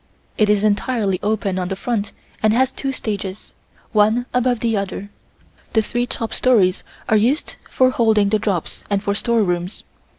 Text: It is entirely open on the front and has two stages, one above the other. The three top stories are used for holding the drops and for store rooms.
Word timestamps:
It 0.35 0.49
is 0.49 0.63
entirely 0.63 1.19
open 1.21 1.59
on 1.59 1.67
the 1.67 1.75
front 1.75 2.11
and 2.41 2.53
has 2.53 2.71
two 2.73 2.91
stages, 2.91 3.53
one 3.91 4.25
above 4.33 4.61
the 4.61 4.75
other. 4.75 5.11
The 5.73 5.83
three 5.83 6.07
top 6.07 6.33
stories 6.33 6.83
are 7.07 7.15
used 7.17 7.55
for 7.69 7.91
holding 7.91 8.29
the 8.29 8.39
drops 8.39 8.83
and 8.89 9.03
for 9.03 9.13
store 9.13 9.43
rooms. 9.43 9.83